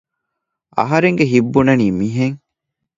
[0.77, 2.37] އަހަރެންގެ ހިތް ބުނަނީ މިހެން